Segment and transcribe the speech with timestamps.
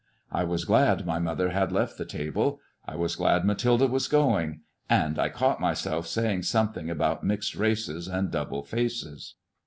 [0.31, 4.61] I was glad my mother had left the table; I was glad Mathilde was going;
[4.89, 9.35] and I caught myself saying something about mixed races and double faces.